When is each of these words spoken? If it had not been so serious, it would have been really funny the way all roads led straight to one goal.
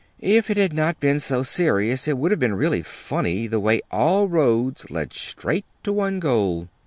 If 0.19 0.49
it 0.49 0.57
had 0.57 0.73
not 0.73 0.99
been 0.99 1.19
so 1.19 1.43
serious, 1.43 2.07
it 2.07 2.17
would 2.17 2.31
have 2.31 2.39
been 2.39 2.55
really 2.55 2.81
funny 2.81 3.45
the 3.45 3.59
way 3.59 3.81
all 3.91 4.27
roads 4.27 4.89
led 4.89 5.13
straight 5.13 5.65
to 5.83 5.93
one 5.93 6.19
goal. 6.19 6.69